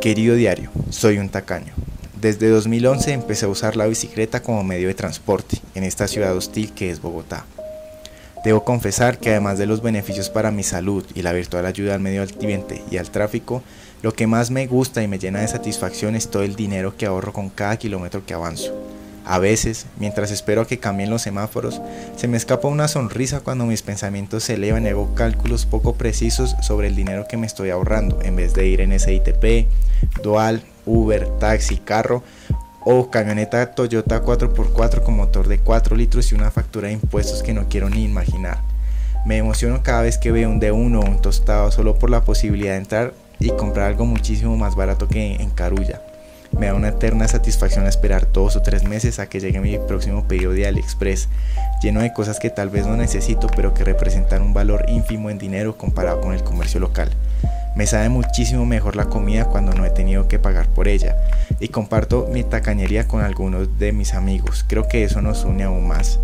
[0.00, 1.72] Querido diario, soy un tacaño.
[2.20, 6.72] Desde 2011 empecé a usar la bicicleta como medio de transporte en esta ciudad hostil
[6.72, 7.44] que es Bogotá.
[8.44, 12.00] Debo confesar que además de los beneficios para mi salud y la virtual ayuda al
[12.00, 13.62] medio ambiente y al tráfico,
[14.02, 17.06] lo que más me gusta y me llena de satisfacción es todo el dinero que
[17.06, 18.74] ahorro con cada kilómetro que avanzo.
[19.24, 21.80] A veces, mientras espero a que cambien los semáforos,
[22.16, 26.56] se me escapa una sonrisa cuando mis pensamientos se elevan y hago cálculos poco precisos
[26.60, 29.68] sobre el dinero que me estoy ahorrando en vez de ir en SITP,
[30.22, 32.22] Dual, Uber, taxi, carro
[32.84, 37.54] o camioneta Toyota 4x4 con motor de 4 litros y una factura de impuestos que
[37.54, 38.58] no quiero ni imaginar.
[39.24, 42.72] Me emociono cada vez que veo un D1 o un tostado solo por la posibilidad
[42.72, 46.02] de entrar y comprar algo muchísimo más barato que en Carulla.
[46.58, 50.28] Me da una eterna satisfacción esperar dos o tres meses a que llegue mi próximo
[50.28, 51.28] pedido de AliExpress,
[51.82, 55.38] lleno de cosas que tal vez no necesito pero que representan un valor ínfimo en
[55.38, 57.10] dinero comparado con el comercio local.
[57.74, 61.16] Me sabe muchísimo mejor la comida cuando no he tenido que pagar por ella
[61.58, 64.64] y comparto mi tacañería con algunos de mis amigos.
[64.68, 66.20] Creo que eso nos une aún más.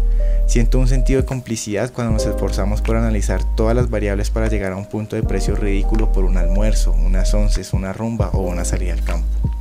[0.47, 4.73] Siento un sentido de complicidad cuando nos esforzamos por analizar todas las variables para llegar
[4.73, 8.67] a un punto de precio ridículo por un almuerzo, unas onces, una rumba o una
[8.67, 9.58] salida al campo.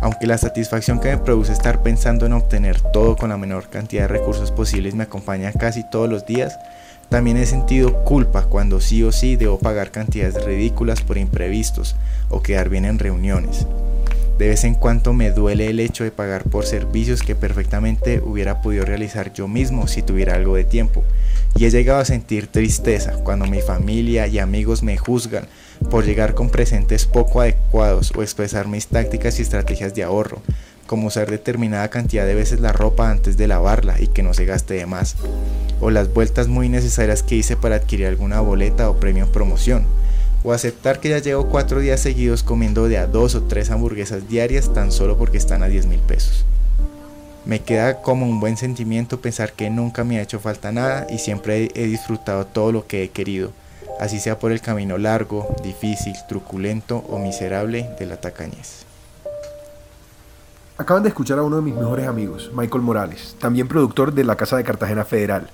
[0.00, 4.02] Aunque la satisfacción que me produce estar pensando en obtener todo con la menor cantidad
[4.02, 6.58] de recursos posibles me acompaña casi todos los días,
[7.10, 11.96] también he sentido culpa cuando sí o sí debo pagar cantidades ridículas por imprevistos
[12.30, 13.66] o quedar bien en reuniones.
[14.40, 18.62] De vez en cuando me duele el hecho de pagar por servicios que perfectamente hubiera
[18.62, 21.04] podido realizar yo mismo si tuviera algo de tiempo.
[21.56, 25.46] Y he llegado a sentir tristeza cuando mi familia y amigos me juzgan
[25.90, 30.40] por llegar con presentes poco adecuados o expresar mis tácticas y estrategias de ahorro,
[30.86, 34.46] como usar determinada cantidad de veces la ropa antes de lavarla y que no se
[34.46, 35.16] gaste de más,
[35.82, 39.84] o las vueltas muy necesarias que hice para adquirir alguna boleta o premio en promoción
[40.42, 44.28] o aceptar que ya llevo cuatro días seguidos comiendo de a dos o tres hamburguesas
[44.28, 46.44] diarias tan solo porque están a 10 mil pesos.
[47.44, 51.18] Me queda como un buen sentimiento pensar que nunca me ha hecho falta nada y
[51.18, 53.52] siempre he disfrutado todo lo que he querido,
[53.98, 58.84] así sea por el camino largo, difícil, truculento o miserable de la tacañez.
[60.76, 64.36] Acaban de escuchar a uno de mis mejores amigos, Michael Morales, también productor de La
[64.36, 65.50] Casa de Cartagena Federal.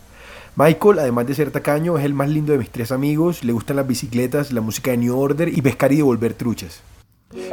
[0.58, 3.76] Michael, además de ser tacaño, es el más lindo de mis tres amigos, le gustan
[3.76, 6.80] las bicicletas, la música de New Order y pescar y devolver truchas.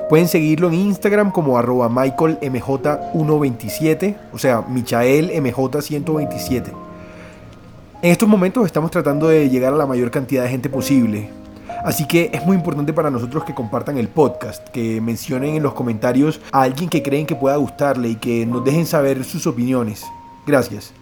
[0.07, 6.71] Pueden seguirlo en Instagram como arroba michaelmj127, o sea, michaelmj127.
[8.01, 11.29] En estos momentos estamos tratando de llegar a la mayor cantidad de gente posible,
[11.83, 15.73] Así que es muy importante para nosotros que compartan el podcast, que mencionen en los
[15.73, 20.05] comentarios a alguien que creen que pueda gustarle y que nos dejen saber sus opiniones.
[20.47, 20.93] Gracias.